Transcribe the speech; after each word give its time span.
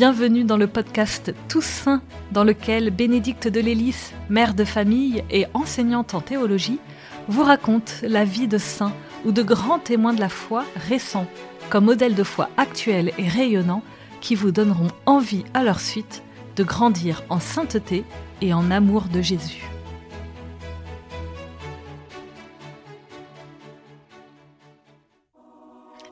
Bienvenue 0.00 0.44
dans 0.44 0.56
le 0.56 0.66
podcast 0.66 1.34
Toussaint, 1.46 2.00
dans 2.32 2.42
lequel 2.42 2.90
Bénédicte 2.90 3.48
de 3.48 3.60
Lélis, 3.60 4.14
mère 4.30 4.54
de 4.54 4.64
famille 4.64 5.22
et 5.28 5.44
enseignante 5.52 6.14
en 6.14 6.22
théologie, 6.22 6.78
vous 7.28 7.42
raconte 7.42 7.96
la 8.00 8.24
vie 8.24 8.48
de 8.48 8.56
saints 8.56 8.94
ou 9.26 9.30
de 9.30 9.42
grands 9.42 9.78
témoins 9.78 10.14
de 10.14 10.20
la 10.20 10.30
foi 10.30 10.64
récents, 10.88 11.26
comme 11.68 11.84
modèles 11.84 12.14
de 12.14 12.22
foi 12.22 12.48
actuels 12.56 13.12
et 13.18 13.28
rayonnants 13.28 13.82
qui 14.22 14.34
vous 14.36 14.52
donneront 14.52 14.88
envie 15.04 15.44
à 15.52 15.62
leur 15.62 15.80
suite 15.80 16.22
de 16.56 16.64
grandir 16.64 17.22
en 17.28 17.38
sainteté 17.38 18.04
et 18.40 18.54
en 18.54 18.70
amour 18.70 19.02
de 19.12 19.20
Jésus. 19.20 19.68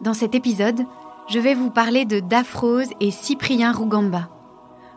Dans 0.03 0.13
cet 0.13 0.35
épisode, 0.35 0.85
je 1.29 1.39
vais 1.39 1.55
vous 1.55 1.71
parler 1.71 2.07
de 2.07 2.21
Daphrose 2.21 2.89
et 3.01 3.11
Cyprien 3.11 3.73
Rougamba. 3.73 4.31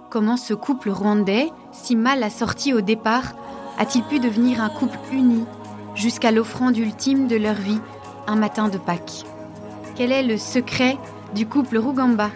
Comment 0.10 0.38
ce 0.38 0.54
couple 0.54 0.90
rwandais, 0.90 1.52
si 1.74 1.98
mal 1.98 2.24
assorti 2.24 2.74
au 2.74 2.80
départ, 2.80 3.34
a-t-il 3.78 4.04
pu 4.06 4.20
devenir 4.20 4.64
un 4.64 4.70
couple 4.70 4.98
uni 5.12 5.44
jusqu'à 5.94 6.32
l'offrande 6.32 6.78
ultime 6.78 7.28
de 7.28 7.36
leur 7.36 7.56
vie 7.56 7.82
un 8.28 8.36
matin 8.36 8.70
de 8.70 8.78
Pâques? 8.78 9.26
Quel 9.96 10.14
est 10.14 10.24
le 10.24 10.38
secret 10.38 10.98
du 11.36 11.46
couple 11.46 11.78
Rougamba 11.78 12.30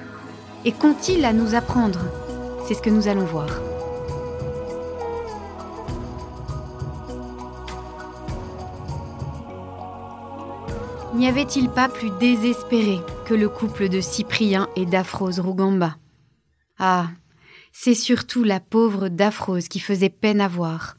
Et 0.65 0.73
qu'ont-ils 0.73 1.23
à 1.23 1.31
nous 1.31 1.55
apprendre? 1.55 1.99
C'est 2.67 2.73
ce 2.73 2.81
que 2.81 2.89
nous 2.89 3.07
allons 3.07 3.25
voir. 3.25 3.47
N'y 11.15 11.27
avait-il 11.29 11.69
pas 11.69 11.87
plus 11.87 12.09
désespéré 12.19 12.99
que 13.25 13.33
le 13.33 13.47
couple 13.47 13.87
de 13.87 14.01
Cyprien 14.01 14.67
et 14.75 14.85
d'Aphrose 14.85 15.39
Rougamba 15.39 15.95
Ah, 16.77 17.07
c'est 17.71 17.95
surtout 17.95 18.43
la 18.43 18.59
pauvre 18.59 19.07
Daphrose 19.07 19.69
qui 19.69 19.79
faisait 19.79 20.09
peine 20.09 20.41
à 20.41 20.49
voir. 20.49 20.97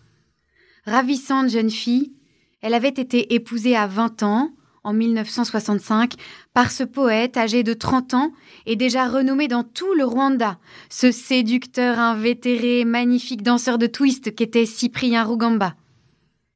Ravissante 0.87 1.51
jeune 1.51 1.69
fille, 1.69 2.15
elle 2.63 2.73
avait 2.73 2.89
été 2.89 3.35
épousée 3.35 3.77
à 3.77 3.87
20 3.87 4.23
ans, 4.23 4.53
en 4.85 4.95
1965, 4.95 6.15
par 6.55 6.71
ce 6.71 6.83
poète 6.83 7.37
âgé 7.37 7.63
de 7.63 7.75
30 7.75 8.15
ans 8.15 8.33
et 8.65 8.77
déjà 8.77 9.09
renommé 9.09 9.49
dans 9.49 9.65
tout 9.65 9.93
le 9.93 10.07
Rwanda, 10.07 10.59
ce 10.89 11.13
séducteur 11.13 11.99
invétéré, 11.99 12.87
magnifique 12.87 13.43
danseur 13.43 13.77
de 13.77 13.87
twist 13.87 14.35
qu'était 14.35 14.65
Cyprien 14.65 15.25
Rougamba. 15.25 15.75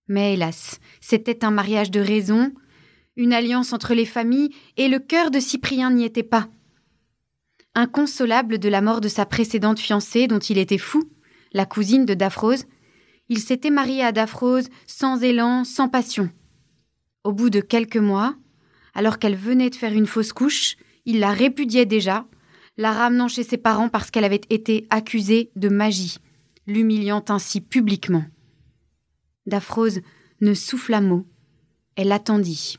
Mais 0.08 0.33
hélas, 0.33 0.81
c'était 1.03 1.44
un 1.44 1.50
mariage 1.50 1.91
de 1.91 2.00
raison, 2.00 2.53
une 3.16 3.33
alliance 3.33 3.72
entre 3.72 3.94
les 3.94 4.06
familles, 4.06 4.55
et 4.77 4.89
le 4.89 4.98
cœur 4.98 5.30
de 5.30 5.41
Cyprien 5.41 5.91
n'y 5.91 6.05
était 6.05 6.22
pas. 6.22 6.48
Inconsolable 7.75 8.58
de 8.58 8.69
la 8.69 8.80
mort 8.80 9.00
de 9.00 9.08
sa 9.08 9.27
précédente 9.27 9.78
fiancée, 9.78 10.27
dont 10.27 10.39
il 10.39 10.58
était 10.58 10.78
fou, 10.78 11.03
la 11.53 11.66
cousine 11.66 12.05
de 12.05 12.14
Daphrose, 12.14 12.64
il 13.28 13.38
s'était 13.38 13.70
marié 13.70 14.03
à 14.03 14.12
Daphrose 14.12 14.69
sans 14.86 15.22
élan, 15.22 15.64
sans 15.64 15.88
passion. 15.88 16.31
Au 17.22 17.33
bout 17.33 17.50
de 17.50 17.61
quelques 17.61 17.97
mois, 17.97 18.34
alors 18.94 19.19
qu'elle 19.19 19.36
venait 19.36 19.70
de 19.70 19.77
faire 19.77 19.92
une 19.92 20.06
fausse 20.06 20.33
couche, 20.33 20.77
il 21.05 21.20
la 21.20 21.33
répudiait 21.33 21.86
déjà, 21.86 22.27
la 22.77 22.92
ramenant 22.92 23.28
chez 23.28 23.44
ses 23.44 23.56
parents 23.56 23.88
parce 23.88 24.11
qu'elle 24.11 24.25
avait 24.25 24.41
été 24.50 24.86
accusée 24.91 25.50
de 25.55 25.69
magie, 25.69 26.19
l'humiliant 26.66 27.25
ainsi 27.28 27.61
publiquement. 27.61 28.25
Daphrose 29.47 30.00
ne 30.41 30.55
souffla 30.55 31.00
mot. 31.00 31.27
Elle 31.97 32.12
attendit. 32.12 32.78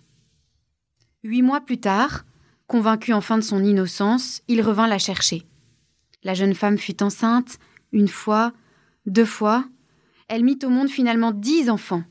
Huit 1.24 1.44
mois 1.44 1.62
plus 1.62 1.80
tard, 1.80 2.26
convaincu 2.66 3.14
enfin 3.14 3.38
de 3.38 3.44
son 3.44 3.64
innocence, 3.64 4.42
il 4.48 4.62
revint 4.62 4.88
la 4.88 4.98
chercher. 4.98 5.44
La 6.24 6.34
jeune 6.34 6.56
femme 6.56 6.80
fut 6.80 7.04
enceinte, 7.04 7.60
une 7.92 8.08
fois, 8.08 8.54
deux 9.06 9.26
fois. 9.26 9.66
Elle 10.28 10.44
mit 10.44 10.58
au 10.64 10.70
monde 10.70 10.90
finalement 10.90 11.32
dix 11.32 11.70
enfants. 11.70 12.04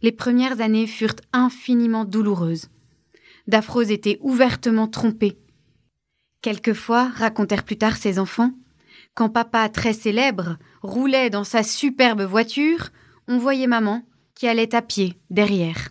Les 0.00 0.12
premières 0.12 0.60
années 0.60 0.86
furent 0.86 1.16
infiniment 1.32 2.04
douloureuses. 2.04 2.68
Daphrose 3.48 3.90
était 3.90 4.18
ouvertement 4.20 4.88
trompée. 4.88 5.38
Quelquefois, 6.40 7.08
racontèrent 7.08 7.64
plus 7.64 7.76
tard 7.76 7.96
ses 7.96 8.18
enfants, 8.18 8.52
quand 9.14 9.28
papa 9.28 9.68
très 9.68 9.92
célèbre 9.92 10.56
roulait 10.82 11.28
dans 11.28 11.44
sa 11.44 11.62
superbe 11.62 12.22
voiture, 12.22 12.88
on 13.28 13.38
voyait 13.38 13.66
maman 13.66 14.02
qui 14.34 14.48
allait 14.48 14.74
à 14.74 14.80
pied 14.80 15.18
derrière. 15.28 15.90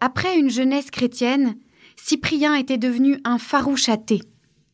Après 0.00 0.38
une 0.38 0.50
jeunesse 0.50 0.90
chrétienne, 0.90 1.56
Cyprien 1.96 2.54
était 2.54 2.78
devenu 2.78 3.20
un 3.24 3.38
farouche 3.38 3.88
athée. 3.88 4.20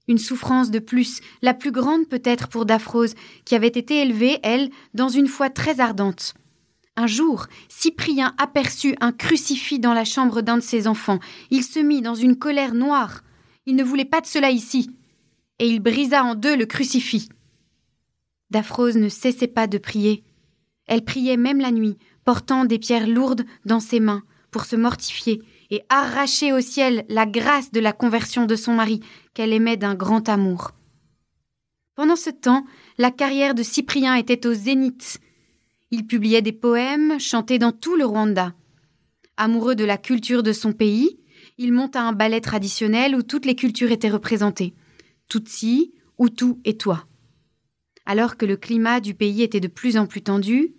Une 0.07 0.19
souffrance 0.19 0.71
de 0.71 0.79
plus, 0.79 1.21
la 1.41 1.55
plus 1.55 1.73
grande 1.73 2.07
peut-être 2.09 2.49
pour 2.49 2.67
Daphrose, 2.67 3.15
qui 3.47 3.55
avait 3.55 3.69
été 3.69 4.03
élevée, 4.03 4.39
elle, 4.43 4.71
dans 4.93 5.09
une 5.09 5.29
foi 5.29 5.49
très 5.49 5.81
ardente. 5.81 6.35
Un 6.97 7.07
jour, 7.07 7.47
Cyprien 7.69 8.35
aperçut 8.37 8.95
un 9.01 9.13
crucifix 9.13 9.81
dans 9.81 9.95
la 9.95 10.05
chambre 10.05 10.43
d'un 10.43 10.59
de 10.59 10.63
ses 10.63 10.87
enfants. 10.87 11.19
Il 11.51 11.65
se 11.65 11.81
mit 11.81 12.03
dans 12.03 12.15
une 12.15 12.37
colère 12.37 12.75
noire. 12.75 13.25
Il 13.67 13.77
ne 13.77 13.83
voulait 13.83 14.05
pas 14.05 14.21
de 14.21 14.27
cela 14.27 14.51
ici. 14.51 14.91
Et 15.59 15.67
il 15.67 15.81
brisa 15.81 16.23
en 16.23 16.35
deux 16.35 16.57
le 16.57 16.67
crucifix. 16.67 17.29
Daphrose 18.51 18.97
ne 18.97 19.09
cessait 19.09 19.49
pas 19.49 19.67
de 19.67 19.79
prier. 19.79 20.23
Elle 20.87 21.05
priait 21.05 21.39
même 21.39 21.61
la 21.61 21.73
nuit, 21.73 21.97
portant 22.25 22.65
des 22.67 22.79
pierres 22.79 23.09
lourdes 23.09 23.45
dans 23.65 23.81
ses 23.81 24.01
mains, 24.01 24.23
pour 24.55 24.67
se 24.67 24.77
mortifier 24.77 25.43
et 25.73 25.83
arracher 25.89 26.53
au 26.53 26.61
ciel 26.61 27.05
la 27.09 27.27
grâce 27.27 27.73
de 27.73 27.81
la 27.81 27.93
conversion 27.93 28.47
de 28.47 28.55
son 28.55 28.73
mari, 28.73 29.01
qu'elle 29.35 29.53
aimait 29.53 29.77
d'un 29.77 29.97
grand 29.97 30.29
amour. 30.29 30.71
Pendant 31.97 32.15
ce 32.15 32.31
temps, 32.31 32.65
la 32.97 33.11
carrière 33.11 33.57
de 33.57 33.65
Cyprien 33.65 34.15
était 34.15 34.47
au 34.47 34.55
zénith. 34.55 35.19
Il 35.91 36.07
publiait 36.07 36.41
des 36.41 36.53
poèmes 36.53 37.19
chantés 37.19 37.59
dans 37.59 37.73
tout 37.73 37.97
le 37.97 38.05
Rwanda. 38.05 38.55
Amoureux 39.37 39.75
de 39.75 39.85
la 39.85 39.99
culture 39.99 40.45
de 40.45 40.53
son 40.53 40.73
pays, 40.73 41.19
il 41.59 41.73
monta 41.73 42.01
un 42.01 42.13
ballet 42.13 42.41
traditionnel 42.41 43.17
où 43.17 43.25
toutes 43.25 43.47
les 43.47 43.57
cultures 43.57 43.91
étaient 43.91 44.09
représentées. 44.09 44.73
Tutsi, 45.29 45.95
Hutu 46.21 46.61
et 46.65 46.77
toi. 46.77 47.09
Alors 48.07 48.37
que 48.37 48.47
le 48.47 48.57
climat 48.57 49.01
du 49.01 49.15
pays 49.15 49.43
était 49.43 49.59
de 49.59 49.67
plus 49.67 49.97
en 49.97 50.07
plus 50.07 50.23
tendu, 50.23 50.77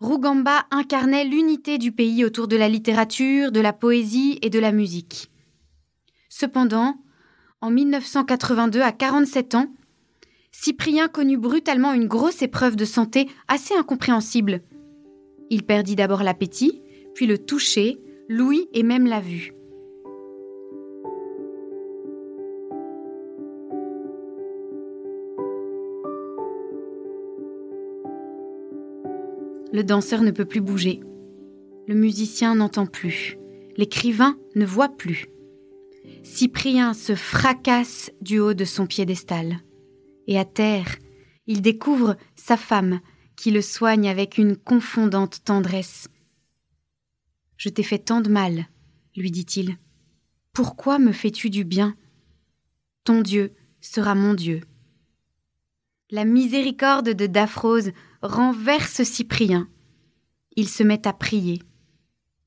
Rougamba 0.00 0.66
incarnait 0.70 1.24
l'unité 1.24 1.76
du 1.76 1.90
pays 1.90 2.24
autour 2.24 2.46
de 2.46 2.56
la 2.56 2.68
littérature, 2.68 3.50
de 3.50 3.60
la 3.60 3.72
poésie 3.72 4.38
et 4.42 4.50
de 4.50 4.60
la 4.60 4.70
musique. 4.70 5.30
Cependant, 6.28 6.94
en 7.60 7.70
1982, 7.70 8.80
à 8.80 8.92
47 8.92 9.56
ans, 9.56 9.72
Cyprien 10.52 11.08
connut 11.08 11.36
brutalement 11.36 11.92
une 11.92 12.06
grosse 12.06 12.42
épreuve 12.42 12.76
de 12.76 12.84
santé 12.84 13.28
assez 13.48 13.74
incompréhensible. 13.74 14.62
Il 15.50 15.64
perdit 15.64 15.96
d'abord 15.96 16.22
l'appétit, 16.22 16.80
puis 17.14 17.26
le 17.26 17.38
toucher, 17.38 17.98
l'ouïe 18.28 18.68
et 18.72 18.84
même 18.84 19.06
la 19.06 19.20
vue. 19.20 19.57
Le 29.72 29.82
danseur 29.82 30.22
ne 30.22 30.30
peut 30.30 30.44
plus 30.44 30.60
bouger. 30.60 31.00
Le 31.86 31.94
musicien 31.94 32.54
n'entend 32.54 32.86
plus. 32.86 33.38
L'écrivain 33.76 34.38
ne 34.54 34.64
voit 34.64 34.88
plus. 34.88 35.26
Cyprien 36.22 36.94
se 36.94 37.14
fracasse 37.14 38.10
du 38.20 38.38
haut 38.38 38.54
de 38.54 38.64
son 38.64 38.86
piédestal. 38.86 39.60
Et 40.26 40.38
à 40.38 40.44
terre, 40.44 40.96
il 41.46 41.62
découvre 41.62 42.16
sa 42.36 42.56
femme 42.56 43.00
qui 43.36 43.50
le 43.50 43.62
soigne 43.62 44.08
avec 44.08 44.36
une 44.36 44.56
confondante 44.56 45.44
tendresse. 45.44 46.08
Je 47.56 47.68
t'ai 47.68 47.82
fait 47.82 47.98
tant 47.98 48.20
de 48.20 48.28
mal, 48.28 48.66
lui 49.16 49.30
dit-il. 49.30 49.76
Pourquoi 50.52 50.98
me 50.98 51.12
fais-tu 51.12 51.50
du 51.50 51.64
bien? 51.64 51.96
Ton 53.04 53.20
Dieu 53.20 53.54
sera 53.80 54.14
mon 54.14 54.34
Dieu. 54.34 54.60
La 56.10 56.24
miséricorde 56.24 57.10
de 57.10 57.26
Daphrose 57.26 57.90
renverse 58.22 59.02
Cyprien. 59.02 59.68
Il 60.56 60.66
se 60.66 60.82
met 60.82 61.06
à 61.06 61.12
prier. 61.12 61.60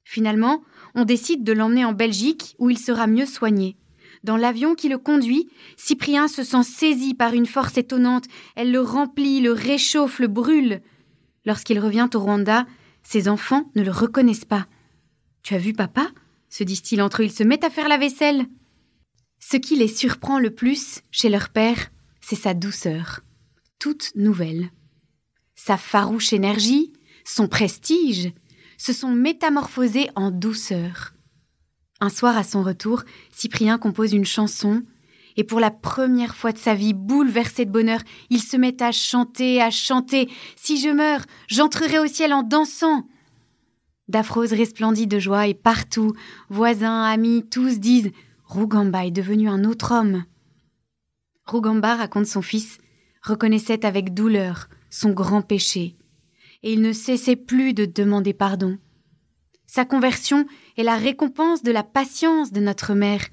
Finalement, 0.04 0.64
on 0.96 1.06
décide 1.06 1.44
de 1.44 1.54
l'emmener 1.54 1.86
en 1.86 1.94
Belgique 1.94 2.56
où 2.58 2.72
il 2.72 2.80
sera 2.80 3.06
mieux 3.06 3.28
soigné. 3.28 3.78
Dans 4.24 4.36
l'avion 4.36 4.74
qui 4.74 4.90
le 4.90 4.98
conduit, 4.98 5.48
Cyprien 5.78 6.28
se 6.28 6.44
sent 6.44 6.64
saisi 6.64 7.14
par 7.14 7.34
une 7.34 7.46
force 7.46 7.78
étonnante. 7.78 8.26
Elle 8.56 8.72
le 8.72 8.82
remplit, 8.82 9.42
le 9.42 9.52
réchauffe, 9.52 10.18
le 10.18 10.28
brûle. 10.28 10.82
Lorsqu'il 11.46 11.80
revient 11.80 12.10
au 12.16 12.20
Rwanda, 12.20 12.66
ses 13.04 13.30
enfants 13.30 13.70
ne 13.76 13.84
le 13.84 13.92
reconnaissent 13.92 14.44
pas. 14.44 14.66
Tu 15.44 15.54
as 15.54 15.60
vu 15.60 15.74
papa? 15.74 16.10
se 16.50 16.64
disent-ils 16.64 17.02
entre 17.02 17.22
eux. 17.22 17.26
Ils 17.26 17.32
se 17.32 17.44
mettent 17.44 17.64
à 17.64 17.70
faire 17.70 17.90
la 17.90 18.00
vaisselle. 18.00 18.48
Ce 19.40 19.58
qui 19.58 19.76
les 19.76 19.88
surprend 19.88 20.40
le 20.40 20.50
plus 20.50 21.02
chez 21.12 21.30
leur 21.30 21.50
père, 21.50 21.92
c'est 22.22 22.36
sa 22.36 22.56
douceur, 22.56 23.22
toute 23.82 24.12
nouvelle. 24.16 24.70
Sa 25.56 25.76
farouche 25.76 26.34
énergie, 26.34 26.94
son 27.26 27.48
prestige, 27.48 28.32
se 28.78 28.94
sont 28.94 29.10
métamorphosés 29.10 30.08
en 30.16 30.30
douceur. 30.30 31.14
Un 32.00 32.10
soir 32.10 32.38
à 32.38 32.44
son 32.44 32.62
retour, 32.62 33.02
Cyprien 33.32 33.80
compose 33.80 34.14
une 34.14 34.26
chanson 34.26 34.84
Et 35.36 35.44
pour 35.44 35.60
la 35.60 35.72
première 35.72 36.36
fois 36.36 36.52
de 36.52 36.60
sa 36.60 36.76
vie, 36.76 36.94
bouleversé 36.94 37.66
de 37.66 37.72
bonheur, 37.72 38.02
il 38.30 38.40
se 38.40 38.56
met 38.56 38.84
à 38.84 38.92
chanter, 38.92 39.60
à 39.60 39.72
chanter. 39.72 40.30
Si 40.56 40.80
je 40.80 40.90
meurs, 40.90 41.26
j'entrerai 41.48 41.98
au 41.98 42.08
ciel 42.08 42.34
en 42.34 42.44
dansant. 42.44 43.08
Daphrose 44.08 44.54
resplendit 44.54 45.08
de 45.08 45.18
joie 45.18 45.48
et 45.48 45.56
partout, 45.56 46.14
voisins, 46.50 47.04
amis, 47.04 47.46
tous 47.50 47.80
disent 47.80 48.12
Rougamba 48.46 49.06
est 49.08 49.12
devenu 49.12 49.50
un 49.50 49.64
autre 49.64 49.92
homme. 49.92 50.26
Rougamba 51.48 51.96
raconte 51.96 52.28
son 52.28 52.44
fils, 52.44 52.78
reconnaissait 53.22 53.86
avec 53.86 54.14
douleur 54.14 54.70
son 54.90 55.12
grand 55.12 55.42
péché, 55.42 55.96
et 56.64 56.74
il 56.74 56.82
ne 56.82 56.94
cessait 56.94 57.36
plus 57.36 57.74
de 57.74 57.86
demander 57.86 58.34
pardon. 58.34 58.78
Sa 59.68 59.86
conversion 59.86 60.46
est 60.78 60.84
la 60.84 60.98
récompense 60.98 61.64
de 61.64 61.72
la 61.72 61.84
patience 61.84 62.52
de 62.52 62.60
notre 62.60 62.94
mère. 62.94 63.26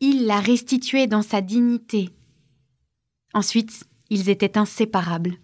Il 0.00 0.26
la 0.26 0.38
restituait 0.38 1.06
dans 1.06 1.22
sa 1.22 1.40
dignité. 1.40 2.10
Ensuite, 3.32 3.84
ils 4.10 4.28
étaient 4.28 4.58
inséparables. 4.58 5.38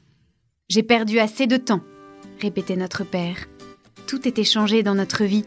J'ai 0.69 0.83
perdu 0.83 1.21
assez 1.21 1.47
de 1.47 1.57
temps, 1.57 1.83
répétait 2.41 2.77
notre 2.77 3.05
père. 3.05 3.47
Tout 4.07 4.29
était 4.29 4.45
changé 4.45 4.83
dans 4.83 4.95
notre 4.95 5.25
vie. 5.25 5.45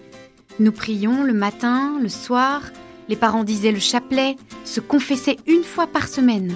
Nous 0.60 0.72
prions 0.72 1.24
le 1.24 1.34
matin, 1.34 2.00
le 2.02 2.10
soir, 2.10 2.64
les 3.10 3.16
parents 3.16 3.44
disaient 3.44 3.72
le 3.72 3.80
chapelet, 3.80 4.38
se 4.64 4.80
confessaient 4.80 5.38
une 5.48 5.64
fois 5.64 5.88
par 5.88 6.08
semaine. 6.08 6.56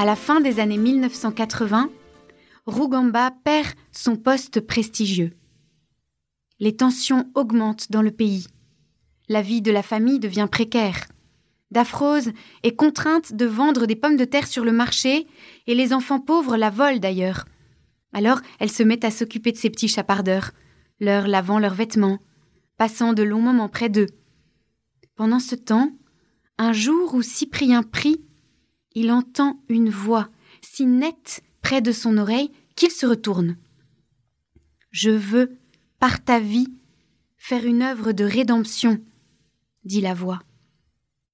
À 0.00 0.06
la 0.06 0.16
fin 0.16 0.40
des 0.40 0.60
années 0.60 0.78
1980, 0.78 1.90
Rougamba 2.64 3.32
perd 3.44 3.66
son 3.92 4.16
poste 4.16 4.60
prestigieux. 4.60 5.34
Les 6.58 6.74
tensions 6.74 7.30
augmentent 7.34 7.92
dans 7.92 8.00
le 8.00 8.10
pays. 8.10 8.46
La 9.28 9.42
vie 9.42 9.60
de 9.60 9.70
la 9.70 9.82
famille 9.82 10.18
devient 10.18 10.48
précaire. 10.50 11.04
Daphrose 11.70 12.32
est 12.62 12.74
contrainte 12.74 13.34
de 13.34 13.44
vendre 13.44 13.84
des 13.84 13.94
pommes 13.94 14.16
de 14.16 14.24
terre 14.24 14.46
sur 14.46 14.64
le 14.64 14.72
marché 14.72 15.26
et 15.66 15.74
les 15.74 15.92
enfants 15.92 16.18
pauvres 16.18 16.56
la 16.56 16.70
volent 16.70 16.98
d'ailleurs. 16.98 17.44
Alors 18.14 18.40
elle 18.58 18.70
se 18.70 18.82
met 18.82 19.04
à 19.04 19.10
s'occuper 19.10 19.52
de 19.52 19.58
ses 19.58 19.68
petits 19.68 19.88
chapardeurs, 19.88 20.52
leur 20.98 21.28
lavant 21.28 21.58
leurs 21.58 21.74
vêtements, 21.74 22.20
passant 22.78 23.12
de 23.12 23.22
longs 23.22 23.42
moments 23.42 23.68
près 23.68 23.90
d'eux. 23.90 24.08
Pendant 25.14 25.40
ce 25.40 25.56
temps, 25.56 25.92
un 26.56 26.72
jour 26.72 27.12
où 27.12 27.20
Cyprien 27.20 27.82
prie, 27.82 28.24
il 28.94 29.10
entend 29.10 29.60
une 29.68 29.90
voix 29.90 30.28
si 30.62 30.86
nette 30.86 31.42
près 31.62 31.80
de 31.80 31.92
son 31.92 32.18
oreille 32.18 32.50
qu'il 32.76 32.90
se 32.90 33.06
retourne. 33.06 33.56
Je 34.90 35.10
veux, 35.10 35.56
par 35.98 36.22
ta 36.24 36.40
vie, 36.40 36.68
faire 37.36 37.64
une 37.64 37.82
œuvre 37.82 38.12
de 38.12 38.24
rédemption, 38.24 39.00
dit 39.84 40.00
la 40.00 40.14
voix. 40.14 40.40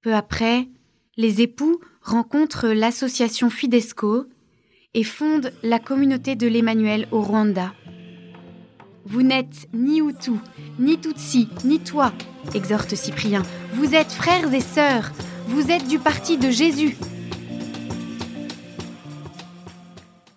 Peu 0.03 0.15
après, 0.15 0.69
les 1.17 1.41
époux 1.41 1.81
rencontrent 2.03 2.69
l'association 2.69 3.51
Fidesco 3.51 4.27
et 4.95 5.05
fondent 5.05 5.53
la 5.63 5.79
communauté 5.79 6.37
de 6.37 6.47
l'Emmanuel 6.47 7.09
au 7.11 7.23
Rwanda. 7.23 7.73
Vous 9.05 9.23
n'êtes 9.23 9.69
ni 9.73 10.01
Hutu, 10.01 10.33
ni 10.79 10.99
Tutsi, 10.99 11.49
ni 11.65 11.79
toi, 11.79 12.13
exhorte 12.55 12.95
Cyprien. 12.95 13.43
Vous 13.75 13.95
êtes 13.95 14.13
frères 14.13 14.53
et 14.53 14.61
sœurs, 14.61 15.13
vous 15.47 15.71
êtes 15.71 15.87
du 15.87 15.99
parti 15.99 16.39
de 16.39 16.51
Jésus. 16.51 16.97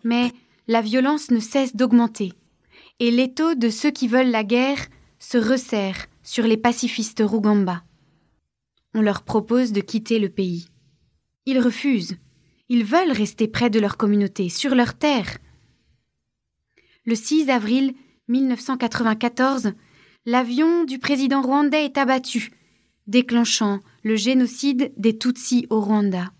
Mais 0.10 0.32
la 0.68 0.82
violence 0.82 1.30
ne 1.30 1.40
cesse 1.40 1.76
d'augmenter, 1.76 2.34
et 3.00 3.12
l'étau 3.12 3.54
de 3.54 3.70
ceux 3.70 3.92
qui 3.92 4.08
veulent 4.08 4.32
la 4.32 4.44
guerre 4.44 4.88
se 5.20 5.38
resserre 5.38 6.08
sur 6.24 6.48
les 6.48 6.58
pacifistes 6.58 7.22
Rougamba. 7.24 7.84
On 8.96 9.02
leur 9.02 9.22
propose 9.22 9.72
de 9.72 9.82
quitter 9.82 10.18
le 10.18 10.30
pays. 10.30 10.68
Ils 11.46 11.60
refusent. 11.60 12.18
Ils 12.70 12.86
veulent 12.86 13.12
rester 13.12 13.48
près 13.48 13.70
de 13.70 13.80
leur 13.80 13.98
communauté, 13.98 14.50
sur 14.50 14.74
leur 14.74 14.96
terre. 14.96 15.38
Le 17.06 17.14
6 17.14 17.48
avril 17.52 17.94
1994, 18.30 19.74
l'avion 20.26 20.86
du 20.86 20.98
président 20.98 21.44
rwandais 21.44 21.86
est 21.86 22.00
abattu, 22.00 22.50
déclenchant 23.06 23.80
le 24.04 24.16
génocide 24.16 24.92
des 24.98 25.20
Tutsis 25.20 25.68
au 25.70 25.80
Rwanda. 25.80 26.32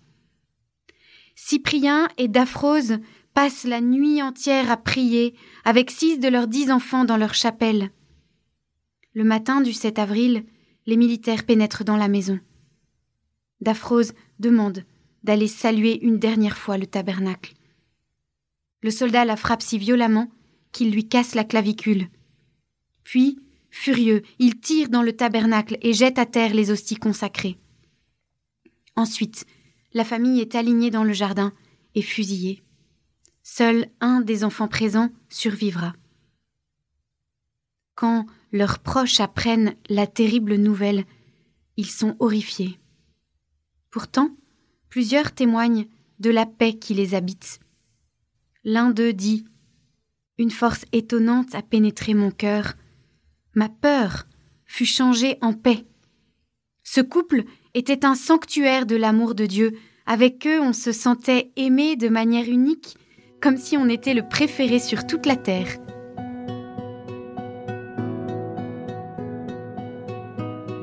Cyprien 1.36 2.08
et 2.18 2.26
Daphrose 2.26 2.98
passent 3.34 3.64
la 3.64 3.80
nuit 3.80 4.22
entière 4.22 4.70
à 4.70 4.76
prier 4.76 5.34
avec 5.64 5.90
six 5.90 6.18
de 6.18 6.28
leurs 6.28 6.48
dix 6.48 6.70
enfants 6.70 7.04
dans 7.04 7.16
leur 7.16 7.34
chapelle. 7.34 7.90
Le 9.14 9.24
matin 9.24 9.60
du 9.60 9.72
7 9.72 9.98
avril, 9.98 10.44
les 10.86 10.96
militaires 10.96 11.44
pénètrent 11.44 11.84
dans 11.84 11.96
la 11.96 12.08
maison. 12.08 12.38
Daphrose 13.60 14.12
demande 14.38 14.84
d'aller 15.22 15.48
saluer 15.48 16.02
une 16.02 16.18
dernière 16.18 16.56
fois 16.56 16.78
le 16.78 16.86
tabernacle. 16.86 17.54
Le 18.82 18.90
soldat 18.90 19.24
la 19.24 19.36
frappe 19.36 19.62
si 19.62 19.78
violemment 19.78 20.30
qu'il 20.72 20.92
lui 20.92 21.06
casse 21.08 21.34
la 21.34 21.44
clavicule. 21.44 22.08
Puis, 23.04 23.38
furieux, 23.70 24.22
il 24.38 24.58
tire 24.60 24.88
dans 24.88 25.02
le 25.02 25.12
tabernacle 25.12 25.76
et 25.82 25.92
jette 25.92 26.18
à 26.18 26.26
terre 26.26 26.54
les 26.54 26.70
hosties 26.70 26.96
consacrées. 26.96 27.58
Ensuite, 28.96 29.44
la 29.92 30.04
famille 30.04 30.40
est 30.40 30.54
alignée 30.54 30.90
dans 30.90 31.04
le 31.04 31.12
jardin 31.12 31.52
et 31.94 32.02
fusillée. 32.02 32.62
Seul 33.52 33.88
un 34.00 34.20
des 34.20 34.44
enfants 34.44 34.68
présents 34.68 35.10
survivra. 35.28 35.92
Quand 37.96 38.26
leurs 38.52 38.78
proches 38.78 39.18
apprennent 39.18 39.74
la 39.88 40.06
terrible 40.06 40.54
nouvelle, 40.54 41.04
ils 41.76 41.90
sont 41.90 42.14
horrifiés. 42.20 42.78
Pourtant, 43.90 44.30
plusieurs 44.88 45.32
témoignent 45.32 45.88
de 46.20 46.30
la 46.30 46.46
paix 46.46 46.74
qui 46.74 46.94
les 46.94 47.16
habite. 47.16 47.58
L'un 48.62 48.90
d'eux 48.90 49.12
dit 49.12 49.44
Une 50.38 50.52
force 50.52 50.84
étonnante 50.92 51.52
a 51.56 51.62
pénétré 51.62 52.14
mon 52.14 52.30
cœur. 52.30 52.74
Ma 53.54 53.68
peur 53.68 54.28
fut 54.64 54.86
changée 54.86 55.38
en 55.40 55.54
paix. 55.54 55.84
Ce 56.84 57.00
couple 57.00 57.42
était 57.74 58.04
un 58.04 58.14
sanctuaire 58.14 58.86
de 58.86 58.94
l'amour 58.94 59.34
de 59.34 59.46
Dieu. 59.46 59.76
Avec 60.06 60.46
eux, 60.46 60.60
on 60.60 60.72
se 60.72 60.92
sentait 60.92 61.50
aimé 61.56 61.96
de 61.96 62.08
manière 62.08 62.48
unique 62.48 62.96
comme 63.40 63.56
si 63.56 63.76
on 63.76 63.88
était 63.88 64.14
le 64.14 64.22
préféré 64.22 64.78
sur 64.78 65.06
toute 65.06 65.26
la 65.26 65.36
Terre. 65.36 65.68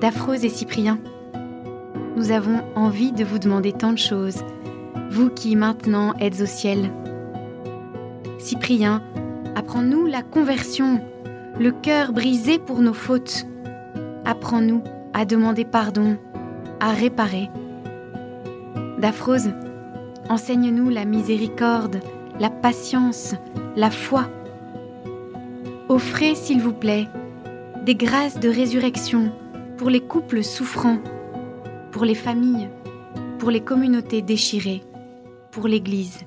Daphrose 0.01 0.43
et 0.43 0.49
Cyprien, 0.49 0.99
nous 2.15 2.31
avons 2.31 2.63
envie 2.75 3.11
de 3.11 3.23
vous 3.23 3.39
demander 3.39 3.73
tant 3.73 3.91
de 3.91 3.97
choses, 3.97 4.43
vous 5.09 5.29
qui 5.29 5.55
maintenant 5.55 6.13
êtes 6.19 6.41
au 6.41 6.45
ciel. 6.45 6.91
Cyprien, 8.39 9.03
apprends-nous 9.55 10.05
la 10.05 10.23
conversion, 10.23 11.01
le 11.59 11.71
cœur 11.71 12.11
brisé 12.11 12.59
pour 12.59 12.81
nos 12.81 12.93
fautes. 12.93 13.45
Apprends-nous 14.25 14.83
à 15.13 15.25
demander 15.25 15.65
pardon, 15.65 16.17
à 16.79 16.91
réparer. 16.91 17.49
Daphrose, 18.99 19.51
enseigne-nous 20.29 20.89
la 20.89 21.05
miséricorde, 21.05 22.01
la 22.39 22.49
patience, 22.49 23.35
la 23.75 23.89
foi. 23.89 24.29
Offrez, 25.89 26.35
s'il 26.35 26.61
vous 26.61 26.73
plaît, 26.73 27.07
des 27.85 27.95
grâces 27.95 28.39
de 28.39 28.49
résurrection 28.49 29.31
pour 29.77 29.89
les 29.89 30.01
couples 30.01 30.43
souffrants, 30.43 30.99
pour 31.91 32.05
les 32.05 32.15
familles, 32.15 32.69
pour 33.39 33.49
les 33.49 33.61
communautés 33.61 34.21
déchirées, 34.21 34.83
pour 35.51 35.67
l'Église. 35.67 36.26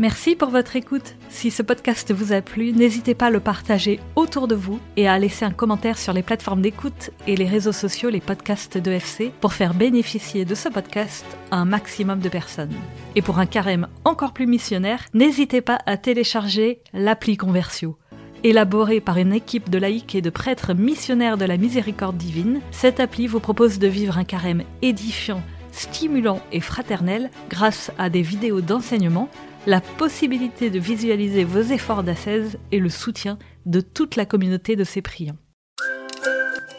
Merci 0.00 0.36
pour 0.36 0.50
votre 0.50 0.76
écoute. 0.76 1.16
Si 1.28 1.50
ce 1.50 1.60
podcast 1.60 2.12
vous 2.14 2.32
a 2.32 2.40
plu, 2.40 2.72
n'hésitez 2.72 3.16
pas 3.16 3.26
à 3.26 3.30
le 3.30 3.40
partager 3.40 3.98
autour 4.14 4.46
de 4.46 4.54
vous 4.54 4.78
et 4.96 5.08
à 5.08 5.18
laisser 5.18 5.44
un 5.44 5.50
commentaire 5.50 5.98
sur 5.98 6.12
les 6.12 6.22
plateformes 6.22 6.62
d'écoute 6.62 7.10
et 7.26 7.34
les 7.34 7.46
réseaux 7.46 7.72
sociaux, 7.72 8.08
les 8.08 8.20
podcasts 8.20 8.78
de 8.78 8.92
FC, 8.92 9.32
pour 9.40 9.54
faire 9.54 9.74
bénéficier 9.74 10.44
de 10.44 10.54
ce 10.54 10.68
podcast 10.68 11.26
un 11.50 11.64
maximum 11.64 12.20
de 12.20 12.28
personnes. 12.28 12.76
Et 13.16 13.22
pour 13.22 13.40
un 13.40 13.46
carême 13.46 13.88
encore 14.04 14.34
plus 14.34 14.46
missionnaire, 14.46 15.04
n'hésitez 15.14 15.62
pas 15.62 15.80
à 15.84 15.96
télécharger 15.96 16.80
l'appli 16.92 17.36
Conversio. 17.36 17.98
Élaborée 18.44 19.00
par 19.00 19.18
une 19.18 19.32
équipe 19.32 19.68
de 19.68 19.78
laïcs 19.78 20.14
et 20.14 20.22
de 20.22 20.30
prêtres 20.30 20.74
missionnaires 20.74 21.38
de 21.38 21.44
la 21.44 21.56
miséricorde 21.56 22.16
divine, 22.16 22.60
cette 22.70 23.00
appli 23.00 23.26
vous 23.26 23.40
propose 23.40 23.80
de 23.80 23.88
vivre 23.88 24.16
un 24.16 24.22
carême 24.22 24.62
édifiant, 24.80 25.42
stimulant 25.72 26.40
et 26.52 26.60
fraternel 26.60 27.30
grâce 27.50 27.90
à 27.98 28.10
des 28.10 28.22
vidéos 28.22 28.60
d'enseignement 28.60 29.28
la 29.68 29.82
possibilité 29.82 30.70
de 30.70 30.78
visualiser 30.78 31.44
vos 31.44 31.60
efforts 31.60 32.02
d'ascèse 32.02 32.56
et 32.72 32.78
le 32.78 32.88
soutien 32.88 33.38
de 33.66 33.82
toute 33.82 34.16
la 34.16 34.24
communauté 34.24 34.76
de 34.76 34.84
ces 34.84 35.02
priants. 35.02 35.36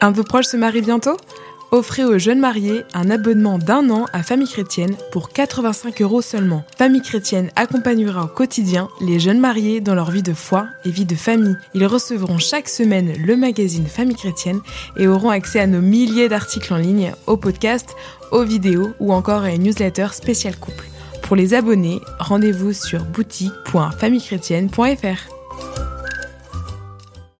Un 0.01 0.09
de 0.09 0.15
vos 0.15 0.23
proches 0.23 0.47
se 0.47 0.57
marie 0.57 0.81
bientôt? 0.81 1.15
Offrez 1.71 2.03
aux 2.03 2.17
jeunes 2.17 2.39
mariés 2.39 2.81
un 2.95 3.11
abonnement 3.11 3.59
d'un 3.59 3.91
an 3.91 4.05
à 4.11 4.23
Famille 4.23 4.47
Chrétienne 4.47 4.95
pour 5.11 5.29
85 5.29 6.01
euros 6.01 6.23
seulement. 6.23 6.63
Famille 6.79 7.03
Chrétienne 7.03 7.51
accompagnera 7.55 8.23
au 8.23 8.27
quotidien 8.27 8.89
les 9.01 9.19
jeunes 9.19 9.39
mariés 9.39 9.81
dans 9.81 9.93
leur 9.93 10.09
vie 10.09 10.23
de 10.23 10.33
foi 10.33 10.65
et 10.83 10.89
vie 10.89 11.05
de 11.05 11.13
famille. 11.13 11.57
Ils 11.75 11.85
recevront 11.85 12.39
chaque 12.39 12.67
semaine 12.67 13.13
le 13.23 13.37
magazine 13.37 13.85
Famille 13.85 14.15
Chrétienne 14.15 14.61
et 14.97 15.07
auront 15.07 15.29
accès 15.29 15.59
à 15.59 15.67
nos 15.67 15.81
milliers 15.81 16.27
d'articles 16.27 16.73
en 16.73 16.77
ligne, 16.77 17.11
aux 17.27 17.37
podcasts, 17.37 17.95
aux 18.31 18.43
vidéos 18.43 18.93
ou 18.99 19.13
encore 19.13 19.43
à 19.43 19.51
une 19.51 19.61
newsletter 19.61 20.07
spéciale 20.13 20.57
couple. 20.57 20.85
Pour 21.29 21.35
les 21.35 21.53
abonnés, 21.53 22.01
rendez-vous 22.17 22.73
sur 22.73 23.05
boutique.famillechrétienne.fr. 23.05 25.88